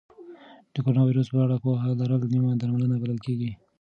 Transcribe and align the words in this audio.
د 0.73 0.75
کرونا 0.83 1.01
ویروس 1.05 1.27
په 1.33 1.39
اړه 1.45 1.55
پوهه 1.63 1.87
لرل 2.01 2.21
نیمه 2.33 2.51
درملنه 2.61 2.95
بلل 3.01 3.19
کېږي. 3.25 3.51